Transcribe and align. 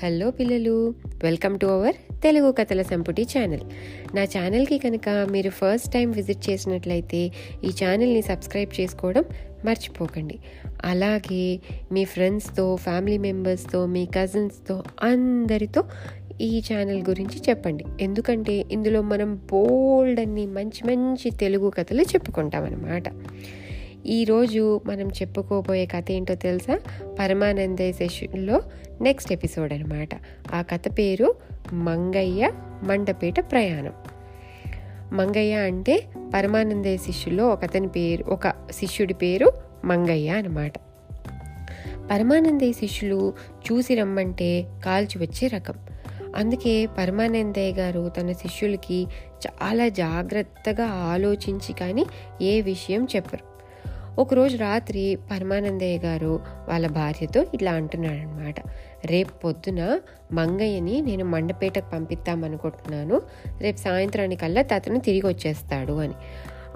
Hello 0.00 0.30
పిల్లలు 0.30 0.94
welcome 1.22 1.58
to 1.58 1.66
our 1.66 1.94
Telugu 2.22 2.52
కథల 2.52 2.82
సంపుటి 2.82 3.22
ఛానల్. 3.22 3.62
నా 4.16 4.24
ఛానల్కి 4.24 4.78
కనుక 4.78 5.08
మీరు 5.08 5.50
ఫస్ట్ 5.50 5.92
టైం 5.92 6.10
విజిట్ 6.10 6.50
చేసినట్లయితే 6.50 7.20
ఈ 7.64 7.68
ఛానల్ని 7.68 8.22
సబ్స్క్రైబ్ 8.22 8.80
చేసుకోవడం 8.80 9.24
మర్చిపోకండి. 9.64 10.38
అలాగే 10.84 11.60
మీ 11.92 12.04
ఫ్రెండ్స్తో 12.04 12.76
ఫ్యామిలీ 12.76 13.18
మెంబర్స్తో 13.18 13.86
మీ 13.86 14.06
కజిన్స్తో 14.06 14.84
అందరితో 15.02 15.84
ఈ 16.40 16.62
ఛానల్ 16.72 17.02
గురించి 17.10 17.40
చెప్పండి. 17.48 17.84
ఎందుకంటే 18.00 18.64
ఇందులో 18.70 19.02
మనం 19.02 19.40
బోల్డ్ 19.52 20.20
అన్ని 20.20 20.46
మంచి 20.46 20.82
మంచి 20.86 21.30
తెలుగు 21.30 21.70
కథలు 21.70 22.02
చెప్పుకుంటాం 22.02 22.64
అన్నమాట 22.64 23.08
ఈరోజు 24.04 24.80
మనం 24.86 25.08
చెప్పుకోబోయే 25.08 25.86
కథ 25.86 26.04
ఏంటో 26.10 26.34
తెలుసా? 26.34 26.80
పరమానందయ్య 27.18 27.92
సెషన్లో 27.92 28.62
నెక్స్ట్ 29.00 29.32
ఎపిసోడ్ 29.32 29.72
అనమాట 29.72 30.08
ఆ 30.54 30.62
కథ 30.62 30.80
పేరు 30.98 31.34
మంగయ్య 31.72 32.52
మండపేట 32.82 33.40
ప్రయాణం. 33.40 33.92
మంగయ్య 35.12 35.54
అంటే 35.54 36.06
పరమానందయ్య 36.34 36.96
శిష్యుల్లో 36.96 37.48
ఒక 37.48 37.64
అతని 37.64 37.88
పేరు 37.88 38.24
ఒక 38.24 38.48
శిష్యుడి 38.70 39.14
పేరు 39.14 39.52
మంగయ్య 39.84 40.30
అనమాట 40.30 40.72
పరమానందయ్య 42.10 42.72
శిష్యులు 42.72 43.34
చూసి 43.72 43.94
రమ్మంటే 43.94 44.66
కాల్చి 44.84 45.18
వచ్చే 45.18 45.48
రకం. 45.48 45.74
అందుకే 46.36 46.86
పరమానందయ్య 46.98 47.72
గారు 47.72 48.08
తన 48.08 48.32
శిష్యులకి 48.32 49.06
చాలా 49.46 49.88
జాగ్రత్తగా 49.88 50.84
ఆలోచించి 50.84 51.72
కానీ 51.72 52.06
ఏ 52.42 52.60
విషయం 52.60 53.08
చెప్పరు. 53.16 53.55
ఒకరోజు 54.18 54.56
రాత్రి 54.56 55.18
పరమానందయ్య 55.30 55.98
గారు 55.98 56.40
వాళ్ళ 56.68 56.86
భార్యతో 56.86 57.46
ఇట్లా 57.54 57.72
అంటున్నాడనమాట 57.72 58.54
రేపు 59.04 59.32
పొద్దున 59.32 59.98
మంగయ్యని 60.32 61.00
నేను 61.00 61.24
మండపేటకు 61.24 61.90
పంపిద్దామనుకుంటున్నాను. 61.90 63.22
రేపు 63.60 63.76
సాయంత్రానికల్లా 63.76 64.62
తతను 64.62 65.00
తిరిగి 65.00 65.26
వచ్చేస్తాడు 65.26 65.92
అని. 65.92 66.14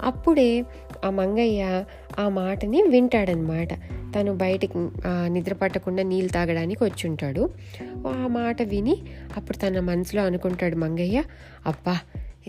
అప్పుడే 0.01 0.63
ఆ 1.05 1.09
మంగయ్య 1.09 1.83
ఆ 2.19 2.29
మాటని 2.29 2.81
వింటాడనమాట 2.81 3.73
తను 4.15 4.33
బయటికి 4.33 4.73
నిద్ర 5.07 5.53
పట్టకుండా 5.53 6.03
నీళ్ళు 6.03 6.31
తాగడానికి 6.31 6.83
వచ్చి 6.83 7.09
ఉంటాడు 7.09 7.49
ఆ 8.07 8.27
మాట 8.27 8.61
విని 8.61 8.97
అప్పుడు 9.37 9.57
తన 9.57 9.79
మనసులో 9.79 10.23
అనుకుంటాడు 10.23 10.75
మంగయ్య 10.75 11.23
అబ్బా 11.65 11.97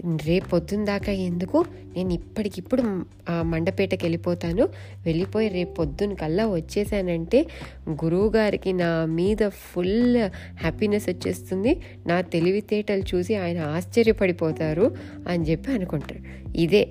రేపు 0.00 0.48
పొద్దున్న 0.48 0.84
దాకా 0.84 1.12
ఎందుకు? 1.12 1.64
నేను 1.96 2.12
ఇప్పటికిప్పుడు 2.12 3.04
ఆ 3.30 3.42
మండపేటకి 3.42 4.04
వెళ్ళిపోతాను. 4.04 4.68
వెళ్ళిపోయి 5.04 5.48
రేపు 5.48 5.74
పొద్దున్న 5.74 6.14
కల్లా 6.14 6.46
వచ్చేసానంటే 6.46 7.46
గురువుగారికి 7.90 8.72
నా 8.72 9.04
మీద 9.04 9.48
ఫుల్ 9.48 10.16
హ్యాపీనెస్ 10.56 11.08
వచ్చేస్తుంది. 11.08 11.80
నా 12.06 12.20
తెలివితేటలు 12.20 13.02
చూసి 13.14 13.34
ఆయన 13.34 13.58
ఆశ్చర్యపడిపోతారు 13.58 14.96
అని 15.28 15.44
చెప్పి 15.44 15.72
అనుకుంటారు. 15.72 16.52
ఇదే 16.56 16.88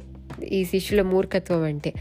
ఈ 0.52 0.65
శిష్యుల 0.65 1.02
మూర్ఖత్వం 1.02 1.63
అంటే. 1.63 1.93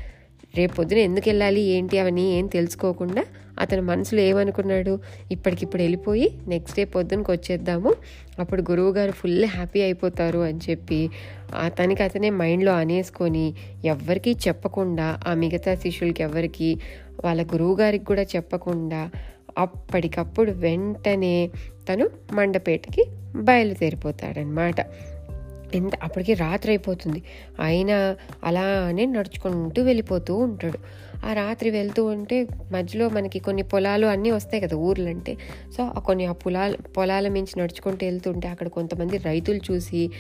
రేపు 0.54 0.74
పొద్దున 0.74 0.98
ఎందుకు 0.98 1.28
వెళ్ళాలి 1.28 1.60
ఏంటి 1.60 1.98
అవన్నీ 1.98 2.24
ఏం 2.38 2.46
తెలుసుకోకుండా 2.46 3.24
అతని 3.60 3.80
మనసులో 3.80 4.20
ఏమనుకున్నాడు 4.22 5.00
ఇప్పటికిప్పుడు 5.30 5.82
వెళ్ళిపోయి 5.82 6.26
నెక్స్ట్ 6.48 6.76
డే 6.76 6.84
పొద్దునకి 6.84 7.30
వచ్చేద్దాము. 7.30 7.94
అప్పుడు 8.38 8.62
గురువుగారు 8.70 9.12
ఫుల్ 9.12 9.44
హ్యాపీ 9.44 9.82
అయిపోతారు 9.82 10.38
అని 10.38 10.60
చెప్పి 10.70 11.10
అతనికి 11.54 12.02
అతనే 12.02 12.30
మైండ్లో 12.30 12.72
అనేసుకొని 12.72 13.54
ఎవ్వరికీ 13.84 14.36
చెప్పకుండా 14.48 15.20
ఆ 15.26 15.34
మిగతా 15.34 15.74
శిష్యులకి 15.74 16.22
ఎవరికి 16.22 16.80
వాళ్ళ 17.24 17.42
గురువు 17.42 17.76
గారికి 17.80 18.04
కూడా 18.04 18.22
చెప్పకుండా 18.22 19.10
అప్పటికప్పుడు 19.58 20.50
వెంటనే 20.50 21.50
తను 21.88 22.10
మండపేటకి 22.32 23.04
బయలుదేరిపోతాడనమాట 23.36 24.80
ఎంత 25.75 25.92
అప్పటికి 26.03 26.34
రాత్రి 26.34 26.72
అయిపోతుంది 26.72 27.22
అయినా 27.60 28.16
అలానే 28.44 29.06
నడుచుకుంటూ 29.06 29.82
వెళ్ళిపోతూ 29.82 30.36
ఉంటాడు. 30.36 30.78
ఆ 31.26 31.32
రాత్రి 31.32 31.70
వెళ్తూ 31.70 32.04
ఉంటే 32.04 32.47
మధ్యలో 32.72 33.08
మనకి 33.08 33.38
కొన్ని 33.38 33.62
పొలాలు 33.62 34.06
అన్నీ 34.06 34.31
వస్తాయి 34.31 34.62
కదా 34.62 34.76
ఊర్లంటే. 34.76 35.36
సో 35.76 35.84
ఆ 35.84 36.00
కొన్ని 36.00 36.26
ఆ 36.26 36.32
పొలాల 36.32 36.75
పొలాల 36.97 37.28
మించి 37.28 37.60
నడుచుకుంటూ 37.60 38.06
వెళ్తుంటే 38.06 38.48
అక్కడ 38.48 38.69
కొంతమంది 38.69 39.19
రైతులు 39.19 39.72
చూసి 39.72 40.10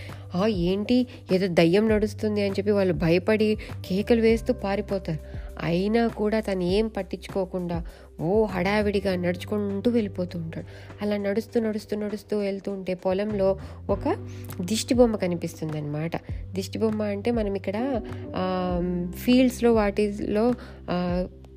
ఏంటి? 0.46 1.06
ఏదో 1.32 1.46
దయ్యం 1.46 1.88
నడుస్తుంది 1.88 2.42
అని 2.42 2.52
చెప్పి 2.52 2.70
వాళ్ళు 2.70 2.94
భయపడి 2.94 3.56
కేకలు 3.86 4.20
వేస్తూ 4.20 4.52
పారిపోతారు. 4.54 5.39
అయినా 5.62 6.06
కూడా 6.08 6.40
తను 6.40 6.62
ఏం 6.62 6.88
పట్టించుకోకుండా 6.88 7.84
ఓ 8.20 8.44
హడావిడిగా 8.44 9.16
నడుచుకుంటూ 9.16 9.90
వెళ్ళిపోతూ 9.90 10.38
ఉంటాడు. 10.38 10.66
అలా 11.02 11.16
నడుస్తూ 11.16 11.60
నడుస్తూ 11.60 11.96
నడుస్తూ 11.98 12.38
వెళ్తూ 12.38 12.72
ఉంటే 12.72 12.94
పొలంలో 12.94 13.58
ఒక 13.90 14.16
దిష్టి 14.60 14.94
బొమ్మ 14.94 15.16
కనిపిస్తుంది 15.16 15.78
అనమాట 15.78 16.16
దిష్టి 16.52 16.78
బొమ్మ 16.78 17.02
అంటే 17.02 17.30
మనం 17.30 17.54
ఇక్కడ 17.54 18.00
ఫీల్డ్స్లో 19.14 19.72
వాటిలో 19.74 20.54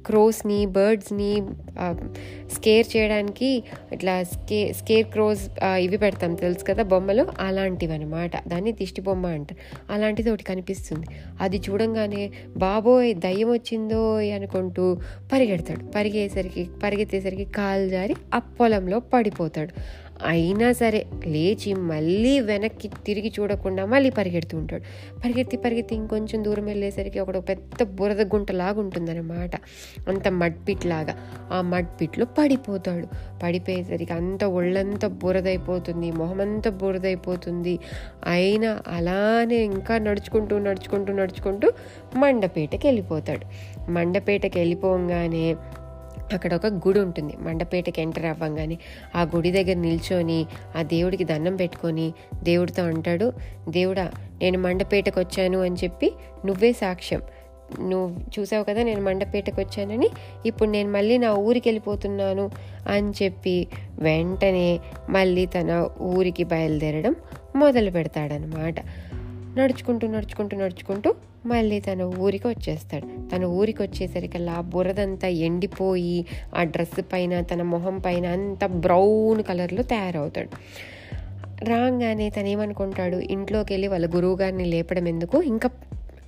క్రోస్ని 0.06 0.66
బర్డ్స్ని 0.66 1.32
స్కేర్ 2.54 2.88
చేయడానికి 2.96 3.50
ఇట్లా 3.94 4.16
స్కే 4.24 4.60
స్కేర్ 4.74 5.08
క్రోస్ 5.08 5.44
ఇవి 5.64 5.98
పెడతాం 5.98 6.34
తెలుసు 6.36 6.64
కదా 6.66 6.84
బొమ్మలు? 6.84 7.26
అలాంటివి 7.40 7.94
అనమాట 7.94 8.48
దాన్ని 8.48 8.72
దిష్టి 8.72 9.02
బొమ్మ 9.02 9.28
అంటారు. 9.28 9.60
అలాంటిది 9.94 10.30
ఒకటి 10.30 10.44
కనిపిస్తుంది. 10.44 11.08
అది 11.42 11.58
చూడంగానే 11.70 12.24
బాబోయ్ 12.58 13.12
దయ్యం 13.16 13.52
వచ్చిందో 13.52 14.02
అనుకుంటూ 14.38 14.86
పరిగెడతాడు. 15.34 15.84
పరిగేసరికి 15.96 16.64
పరిగెత్తేసరికి 16.84 17.46
కాలు 17.58 17.88
జారి 17.90 18.16
ఆ 18.36 18.40
పొలంలో 18.40 19.00
పడిపోతాడు. 19.14 19.74
అయినా 20.26 20.72
సరే 20.72 21.06
లేచి 21.26 21.74
మళ్ళీ 21.74 22.40
వెనక్కి 22.40 22.88
తిరిగి 22.88 23.34
చూడకుండా 23.40 23.86
మళ్ళీ 23.86 24.10
పరిగెడుతూ 24.10 24.58
ఉంటాడు. 24.58 24.84
పరిగెత్తి 25.20 25.58
పరిగెత్తి 25.58 25.96
ఇంకొంచెం 25.96 26.44
దూరం 26.44 26.66
వెళ్ళేసరికి 26.66 27.20
ఒక 27.20 27.50
పెద్ద 27.50 27.84
బురద 27.84 28.22
గుంటలాగా 28.22 28.80
ఉంటుందన్నమాట. 28.80 29.56
అంత 30.08 30.28
మడ్ 30.28 30.68
పిట్ 30.68 30.86
లాగా. 30.86 31.16
ఆ 31.52 31.62
మడ్ 31.62 31.88
పిట్లో 32.02 32.26
పడిపోతాడు. 32.26 33.08
పడిపోయేసరికి 33.44 34.14
అంత 34.14 34.44
ఒళ్ళంతా 34.44 35.08
బురదైపోతుంది 35.08 36.12
మొహమంతా 36.12 36.70
బురదైపోతుంది. 36.70 37.80
అయినా 38.28 38.80
అలానే 38.88 39.56
ఇంకా 39.56 39.98
నడుచుకుంటూ 39.98 40.60
నడుచుకుంటూ 40.60 41.14
నడుచుకుంటూ 41.14 41.72
మండపేటకి 42.16 42.88
వెళ్ళిపోతాడు 42.88 43.74
మండపేటకి 43.92 44.60
వెళ్ళిపోగానే 44.60 45.56
అక్కడ 46.34 46.54
ఒక 46.54 46.66
గుడి 46.66 47.00
ఉంటుంది. 47.00 47.34
మండపేటకి 47.40 48.02
ఎంటర్ 48.02 48.26
అవ్వంగానే 48.26 48.78
ఆ 49.16 49.22
గుడి 49.36 49.52
దగ్గర 49.52 49.74
నిల్చొని 49.74 50.46
ఆ 50.78 50.82
దేవుడికి 50.82 51.24
దండం 51.24 51.56
పెట్టుకొని 51.56 52.14
దేవుడితో 52.44 52.84
అంటాడు 52.84 53.34
దేవుడా 53.70 54.12
నేను 54.42 54.60
మండపేటకు 54.60 55.20
వచ్చాను 55.20 55.60
అని 55.60 55.76
చెప్పి 55.76 56.12
నువ్వే 56.46 56.74
సాక్ష్యం. 56.74 57.22
నువ్వు 57.80 58.40
చూసావు 58.40 58.64
కదా 58.64 58.84
నేను 58.84 59.02
మండపేటకు 59.04 59.62
వచ్చానని 59.62 60.10
ఇప్పుడు 60.46 60.70
నేను 60.70 60.92
మళ్ళీ 60.92 61.18
నా 61.18 61.34
ఊరికి 61.34 61.70
వెళ్ళిపోతున్నాను 61.70 62.52
అని 62.88 63.12
చెప్పి 63.24 63.68
వెంటనే 64.00 64.80
మళ్ళీ 65.10 65.46
తన 65.46 65.88
ఊరికి 66.02 66.44
బయలుదేరడం 66.44 67.16
మొదలు 67.56 67.92
పెడతాడనమాట 67.92 68.76
నడుచుకుంటూ 69.58 70.08
నడుచుకుంటూ 70.08 70.58
నడుచుకుంటూ 70.58 71.16
మళ్ళీ 71.46 71.80
తన 71.80 72.02
ఊరికి 72.02 72.48
వచ్చేస్తాడు 72.48 73.30
తన 73.36 73.44
ఊరికి 73.44 73.84
వచ్చేసరికల్లా 73.84 74.62
బురదంతా 74.62 75.28
ఎండిపోయి 75.28 76.26
ఆ 76.56 76.64
డ్రెస్ 76.64 77.02
పైన 77.14 77.42
తన 77.42 77.62
మొహం 77.62 78.00
పైన 78.00 78.26
అంత 78.26 78.66
బ్రౌన్ 78.66 79.44
కలర్లో 79.44 79.84
తయారవుతాడు. 79.84 80.50
రాగానే 81.66 82.30
తను 82.30 82.48
ఏమనుకుంటాడు 82.48 83.18
ఇంట్లోకి 83.18 83.74
వెళ్ళి 83.74 83.88
వాళ్ళ 83.88 84.16
గురువు 84.16 84.36
గారిని 84.36 84.66
లేపడం 84.66 85.08
ఎందుకు? 85.08 85.42
ఇంకా 85.42 85.70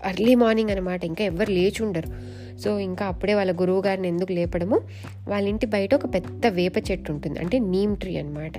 అర్లీ 0.06 0.36
మార్నింగ్ 0.36 0.70
అనమాట 0.70 1.06
ఇంకా 1.06 1.24
ఎవరు 1.26 1.52
లేచి 1.52 1.84
ఉండరు 1.84 2.10
సో 2.58 2.80
ఇంకా 2.80 3.06
అప్పుడే 3.06 3.34
వాళ్ళ 3.34 3.52
గురువు 3.62 3.82
గారిని 3.86 4.08
ఎందుకు 4.08 4.32
లేపడము? 4.32 4.82
వాళ్ళ 5.28 5.50
ఇంటి 5.50 5.66
బయట 5.66 5.96
ఒక 5.96 6.06
పెద్ద 6.14 6.48
వేప 6.48 6.78
చెట్టు 6.92 7.12
ఉంటుంది. 7.12 7.40
అంటే 7.40 7.60
నీమ్ 7.60 7.98
ట్రీ 7.98 8.18
అనమాట 8.18 8.52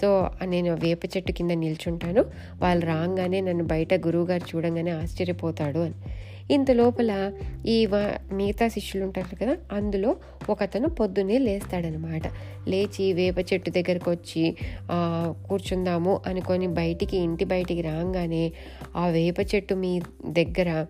సో 0.00 0.30
నేను 0.44 0.74
వేప 0.74 0.98
చెట్టు 1.16 1.32
కింద 1.32 1.50
నిల్చుంటాను. 1.50 2.24
వాళ్ళు 2.58 2.86
రాగానే 2.86 3.40
నన్ను 3.40 3.64
బయట 3.64 3.94
గురువుగారు 3.94 4.56
చూడంగానే 4.56 4.90
ఆశ్చర్యపోతాడు 4.90 5.78
అని. 5.78 5.94
ఇంత 6.50 6.70
లోపల 6.70 7.32
ఈ 7.66 7.86
మిగతా 8.32 8.68
శిష్యులు 8.68 9.06
ఉంటారు 9.06 9.34
కదా 9.34 9.56
అందులో 9.72 10.16
ఒకతను 10.50 10.88
పొద్దున్నే 10.88 11.38
లేస్తాడనమాట. 11.38 12.22
లేచి 12.68 13.12
వేప 13.12 13.34
చెట్టు 13.38 13.70
దగ్గరకు 13.70 14.10
వచ్చి 14.10 14.56
కూర్చుందాము 15.48 16.20
అనుకొని 16.26 16.66
బయటికి 16.66 17.16
ఇంటి 17.16 17.44
బయటికి 17.44 17.80
రాగానే 17.80 18.52
ఆ 18.96 19.06
వేప 19.06 19.34
చెట్టు 19.54 19.74
మీ 19.74 20.00
దగ్గర 20.30 20.86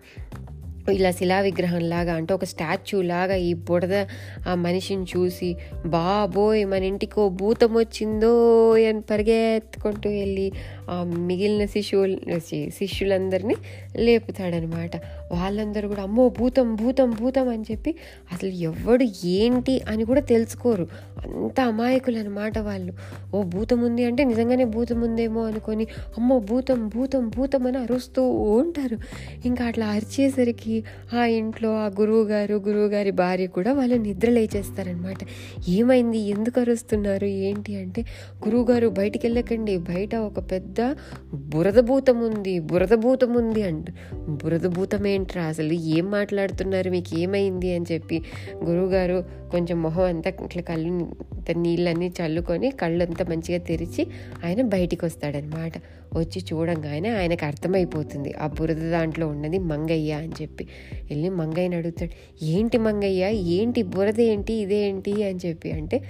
ఇలా 0.91 1.11
శిలా 1.11 1.39
విగ్రహం 1.39 1.79
లాగా 1.79 2.13
అంటే 2.13 2.33
ఒక 2.33 2.43
స్టాచ్యూ 2.43 3.01
లాగా 3.01 3.35
ఈ 3.35 3.53
బుడద 3.53 4.05
ఆ 4.49 4.55
మనిషిని 4.55 5.05
చూసి 5.17 5.55
బాబోయ్ 5.85 6.65
మన 6.65 6.83
ఇంటికి 6.83 7.19
ఓ 7.19 7.29
భూతం 7.29 7.73
వచ్చిందో 7.73 8.31
అని 8.73 9.01
పరిగెత్తుకుంటూ 9.01 10.09
వెళ్ళి 10.09 10.51
ఆ 10.89 11.03
మిగిలిన 11.03 11.65
శిశువులు 11.65 12.39
శిష్యులందరినీ 12.69 13.55
లేపుతాడనమాట. 13.95 14.91
వాళ్ళందరూ 15.31 15.87
కూడా 15.87 16.03
అమ్మో 16.03 16.29
భూతం 16.29 16.75
భూతం 16.75 17.09
భూతం 17.09 17.49
అని 17.49 17.65
చెప్పి 17.71 17.95
అసలు 18.33 18.49
ఎవడు 18.49 19.05
ఏంటి 19.25 19.81
అని 19.89 20.05
కూడా 20.05 20.21
తెలుసుకోరు. 20.21 20.87
అంత 21.25 21.59
అమాయకులు 21.59 22.17
అనమాట 22.17 22.57
వాళ్ళు. 22.57 22.93
ఓ 23.35 23.41
భూతం 23.43 23.81
ఉంది 23.81 24.05
అంటే 24.05 24.23
నిజంగానే 24.23 24.63
భూతం 24.63 25.01
ఉందేమో 25.01 25.45
అనుకొని 25.45 25.87
అమ్మో 26.17 26.39
భూతం 26.39 26.87
భూతం 26.87 27.29
భూతం 27.29 27.67
అని 27.67 27.77
అరుస్తూ 27.77 28.31
ఉంటారు. 28.31 28.97
ఇంకా 29.45 29.65
అట్లా 29.65 29.87
అరిచేసరికి 29.87 30.72
ఆ 31.13 31.25
ఇంట్లో 31.25 31.69
ఆ 31.77 31.85
గురువు 31.87 32.23
గారు 32.23 32.55
గురువు 32.55 32.87
గారి 32.87 33.11
భార్య 33.11 33.47
కూడా 33.47 33.73
వాళ్ళు 33.73 33.95
నిద్ర 33.95 34.29
లేచేస్తారనమాట 34.29 35.17
ఏమైంది? 35.69 36.17
ఎందుకు 36.17 36.59
అరుస్తున్నారు? 36.59 37.25
ఏంటి 37.25 37.75
అంటే 37.75 38.01
గురువుగారు 38.47 38.87
బయటికి 38.87 39.27
వెళ్ళకండి 39.27 39.77
బయట 39.77 40.15
ఒక 40.15 40.39
పెద్ద 40.51 40.95
బురదభూతం 41.33 42.21
ఉంది. 42.21 42.59
బురదభూతం 42.59 43.33
ఉంది 43.33 43.63
అంట. 43.63 43.85
బురదభూతం 44.29 45.07
ఏంట్రా 45.07 45.43
అసలు 45.43 45.73
ఏం 45.73 46.11
మాట్లాడుతున్నారు? 46.11 46.89
మీకు 46.89 47.19
ఏమైంది 47.19 47.75
అని 47.75 47.85
చెప్పి 47.91 48.23
గురువుగారు 48.63 49.23
కొంచెం 49.51 49.81
మొహం 49.81 50.03
అంతా 50.03 50.29
ఇట్లా 50.29 50.61
కళ్ళు 50.61 51.15
నీళ్ళన్నీ 51.51 52.07
చల్లుకొని 52.07 52.71
కళ్ళంతా 52.71 53.25
మంచిగా 53.29 53.57
తెరిచి 53.57 54.07
ఆయన 54.45 54.61
బయటికి 54.61 55.05
వస్తాడనమాట 55.05 55.71
వచ్చి 56.13 56.41
చూడంగానే 56.53 57.09
ఆయనకు 57.09 57.45
అర్థమైపోతుంది. 57.45 58.33
ఆ 58.33 58.47
బురద 58.47 58.91
దాంట్లో 58.91 59.27
ఉన్నది 59.27 59.59
మంగయ్య 59.59 60.13
అని 60.13 60.31
చెప్పి. 60.41 60.67
వెళ్ళి 60.93 61.29
మంగయ్యని 61.29 61.75
అడుగుతాడు 61.75 62.45
ఏంటి 62.45 62.77
మంగయ్య? 62.77 63.31
ఏంటి 63.31 63.81
బురద 63.81 64.21
ఏంటి? 64.21 64.53
ఇదేంటి? 64.53 65.23
అని 65.23 65.39
చెప్పి. 65.45 65.71
అంటే 65.71 66.03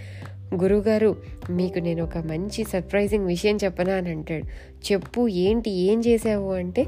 గురువుగారు 0.55 1.15
మీకు 1.49 1.79
నేను 1.79 2.03
ఒక 2.03 2.17
మంచి 2.17 2.63
సర్ప్రైజింగ్ 2.63 3.25
విషయం 3.25 3.57
చెప్పనా? 3.63 3.93
అని 3.93 4.09
అంటాడు. 4.09 4.43
చెప్పు 4.93 5.27
ఏంటి? 5.27 5.69
ఏం 5.69 5.99
చేసావు 5.99 6.53
అంటే 6.53 6.85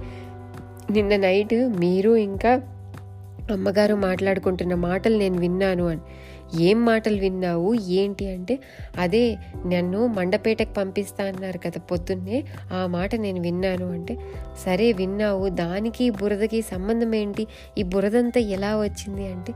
నిన్న 0.91 1.15
నైట్ 1.15 1.53
మీరు 1.53 2.15
ఇంకా 2.15 2.61
అమ్మగారు 3.51 3.95
మాట్లాడుకుంటున్న 3.95 4.75
మాటలు 4.75 5.17
నేను 5.17 5.37
విన్నాను 5.37 5.87
అని. 5.87 6.01
ఏం 6.53 6.85
మాటలు 6.85 7.19
విన్నావు? 7.19 7.73
ఏంటి 7.73 8.27
అంటే 8.27 8.59
అదే 8.97 9.37
నన్ను 9.67 10.07
మండపేటకు 10.07 10.73
పంపిస్తా 10.73 11.23
అన్నారు 11.25 11.57
కదా 11.57 11.79
పొద్దున్నే 11.79 12.43
ఆ 12.73 12.87
మాట 12.87 13.15
నేను 13.15 13.41
విన్నాను 13.41 13.91
అంటే 13.91 14.17
సరే 14.65 14.91
విన్నావు 14.91 15.49
దానికి 15.49 16.09
బురదకి 16.09 16.61
సంబంధం 16.61 17.15
ఏంటి? 17.15 17.47
ఈ 17.77 17.83
బురదంతా 17.83 18.39
ఎలా 18.39 18.81
వచ్చింది 18.81 19.27
అంటే 19.27 19.53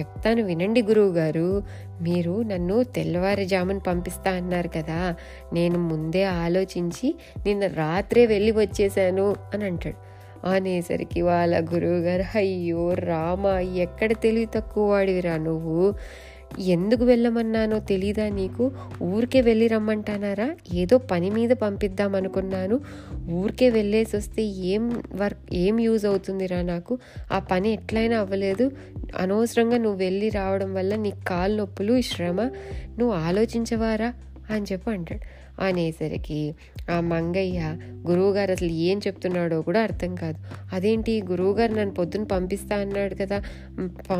చెప్తాను 0.00 0.42
వినండి 0.42 0.82
గురువు 0.82 1.12
గారు 1.12 1.62
మీరు 2.00 2.42
నన్ను 2.42 2.84
తెల్లవారుజామున 2.84 3.78
పంపిస్తా 3.78 4.30
అన్నారు 4.30 4.68
కదా 4.68 5.16
నేను 5.52 5.78
ముందే 5.78 6.24
ఆలోచించి 6.24 7.14
నిన్న 7.46 7.66
రాత్రే 7.66 8.26
వెళ్ళి 8.26 8.52
వచ్చేసాను 8.52 9.36
అని 9.54 9.64
అంటాడు. 9.64 10.12
అనేసరికి 10.46 11.22
వాళ్ళ 11.22 11.66
గురువుగారు 11.74 12.38
అయ్యో 12.38 12.94
రామ 12.94 13.46
ఎక్కడ 13.76 14.12
తెలివి 14.12 14.46
తక్కువ 14.46 14.90
వాడివిరా 14.90 15.36
నువ్వు? 15.36 15.94
ఎందుకు 16.58 17.04
వెళ్ళమన్నానో 17.04 17.78
తెలీదా 17.78 18.28
నీకు? 18.28 18.72
ఊరికే 19.02 19.40
వెళ్ళి 19.40 19.66
రమ్మంటానారా? 19.66 20.54
ఏదో 20.74 20.98
పని 20.98 21.30
మీద 21.30 21.50
పంపిద్దాం 21.50 22.14
అనుకున్నాను. 22.14 22.80
ఊరికే 23.30 23.70
వెళ్ళేసి 23.70 24.16
వస్తే 24.16 24.42
ఏం 24.42 25.02
వర్క్ 25.14 25.38
ఏం 25.52 25.80
యూజ్ 25.80 26.06
అవుతుందిరా 26.06 26.62
నాకు? 26.62 26.98
ఆ 27.32 27.38
పని 27.38 27.72
ఎట్లయినా 27.72 28.18
అవ్వలేదు. 28.18 28.70
అనవసరంగా 29.18 29.78
నువ్వు 29.78 29.98
వెళ్ళి 29.98 30.28
రావడం 30.28 30.74
వల్ల 30.74 30.96
నీ 30.96 31.12
కాలు 31.28 31.56
నొప్పులు 31.56 32.00
శ్రమ. 32.00 32.42
నువ్వు 32.98 33.12
ఆలోచించవారా? 33.12 34.14
అని 34.50 34.66
చెప్పి 34.72 34.90
అంటాడు. 34.90 35.41
అనేసరికి 35.62 36.54
ఆ 36.90 37.00
మంగయ్య 37.00 37.76
గురువుగారు 38.08 38.52
అసలు 38.52 38.68
ఏం 38.68 38.98
చెప్తున్నాడో 38.98 39.62
కూడా 39.62 39.80
అర్థం 39.80 40.14
కాదు. 40.14 40.38
అదేంటి? 40.72 41.22
గురువుగారు 41.22 41.72
నన్ను 41.72 41.94
పొద్దున్న 41.94 42.26
పంపిస్తా 42.26 42.76
అన్నాడు 42.76 43.14
కదా. 43.14 43.42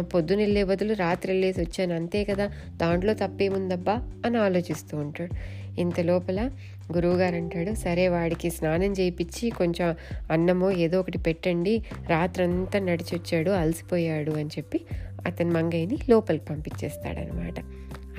పొద్దున 0.00 0.36
వెళ్ళే 0.36 0.64
బదులు 0.64 0.92
రాత్రి 0.92 1.32
వెళ్ళేసి 1.32 1.60
వచ్చాను. 1.60 1.94
అంతే 1.94 2.24
కదా. 2.24 2.50
దాంట్లో 2.76 3.14
తప్పేముందబ్బా? 3.14 4.12
అని 4.26 4.38
ఆలోచిస్తూ 4.38 4.96
ఉంటాడు. 4.96 5.62
ఇంత 5.80 6.00
లోపల 6.00 6.50
గురువుగారు 6.94 7.34
అంటాడు 7.34 7.74
సరే 7.74 8.08
వాడికి 8.08 8.50
స్నానం 8.50 8.92
చేయించి 8.92 9.50
కొంచెం 9.50 9.94
అన్నమో 10.30 10.70
ఏదో 10.70 11.00
ఒకటి 11.00 11.18
పెట్టండి. 11.18 11.82
రాత్రంతా 12.08 12.78
నడిచి 12.78 13.18
వచ్చాడు 13.18 13.50
అలసిపోయాడు 13.50 14.30
అని 14.30 14.46
చెప్పి 14.46 14.80
అతని 15.26 15.50
మంగయ్యని 15.50 15.98
లోపలికి 16.10 16.44
పంపించేస్తాడనమాట. 16.44 17.54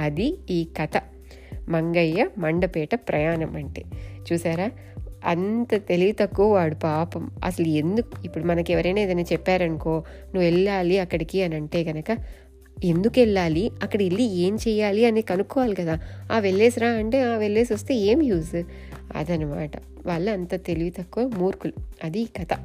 అది 0.01 0.37
ఈ 0.49 0.67
కథ. 0.81 1.12
మంగయ్య 1.69 2.27
మండపేట 2.37 2.95
ప్రయాణం 2.95 3.55
అంటే. 3.55 3.83
చూసారా? 4.33 4.71
అంత 5.25 5.75
తెలివి 5.75 6.11
తక్కువ 6.11 6.53
వాడు 6.53 6.75
పాపం. 6.75 7.31
అసలు 7.43 7.67
ఎందుకు? 7.67 8.25
ఇప్పుడు 8.25 8.43
మనకి 8.43 8.73
ఎవరైనా 8.73 8.99
ఏదైనా 8.99 9.21
చెప్పారనుకో 9.21 10.03
నువ్వు 10.25 10.41
వెళ్ళాలి 10.41 10.99
అక్కడికి 10.99 11.43
అని 11.43 11.55
అంటే 11.55 11.83
కనుక 11.83 12.17
ఎందుకు 12.83 13.19
వెళ్ళాలి? 13.19 13.71
అక్కడ 13.83 14.01
వెళ్ళి 14.01 14.23
ఏం 14.23 14.55
చేయాలి 14.55 15.05
అని 15.05 15.21
కనుక్కోవాలి 15.21 15.75
కదా. 15.75 15.99
ఆ 16.31 16.39
వెళ్ళేసిరా 16.39 16.87
అంటే 16.87 17.23
ఆ 17.23 17.37
వెళ్ళేసి 17.37 17.73
వస్తే 17.73 17.93
ఏం 17.93 18.23
యూజ్? 18.23 18.63
అదనమాట. 19.15 19.71
వాళ్ళు 20.05 20.31
అంత 20.31 20.65
తెలివి 20.65 20.89
తక్కువ 20.89 21.31
మూర్ఖులు. 21.37 21.73
అది 22.03 22.25
కథ. 22.25 22.59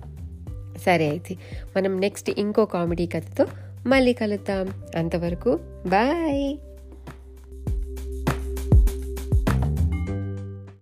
సరే 0.87 1.09
అయితే 1.09 1.37
మనం 1.77 2.01
నెక్స్ట్ 2.01 2.31
ఇంకో 2.39 2.65
కామెడీ 2.65 3.06
కథతో 3.06 3.47
మళ్ళీ 3.87 4.12
కలుద్దాం. 4.12 4.69
అంతవరకు 4.97 5.56
బాయ్! 5.87 6.68